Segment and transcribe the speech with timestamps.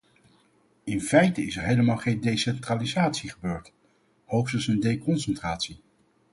[0.83, 3.73] In feite is er helemaal geen decentralisatie gebeurd,
[4.25, 5.81] hoogstens een deconcentratie.